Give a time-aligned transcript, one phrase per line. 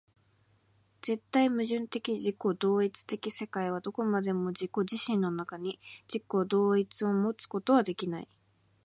[1.03, 5.79] 絶対矛盾的自己同一的世界はどこまでも自己自身の中に、
[6.11, 8.27] 自己同一をもつことはできない。